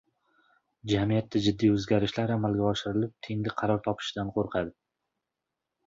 –jamiyatda 0.91 1.41
jiddiy 1.49 1.75
o‘zgarishlar 1.75 2.35
amalga 2.39 2.67
oshirilib 2.73 3.15
tenglik 3.29 3.57
qaror 3.63 3.87
topishidan 3.91 4.37
qo‘rqadi. 4.41 4.79